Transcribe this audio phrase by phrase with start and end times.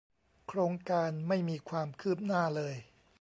[0.47, 2.75] โครงการไม่มีความคืบหน้าเลย